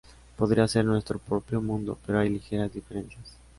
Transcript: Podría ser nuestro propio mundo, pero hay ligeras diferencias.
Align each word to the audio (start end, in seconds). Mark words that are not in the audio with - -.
Podría 0.35 0.67
ser 0.67 0.83
nuestro 0.85 1.19
propio 1.19 1.61
mundo, 1.61 1.95
pero 2.07 2.17
hay 2.17 2.27
ligeras 2.29 2.73
diferencias. 2.73 3.37